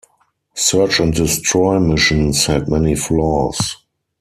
[0.55, 3.77] Search and destroy missions had many flaws.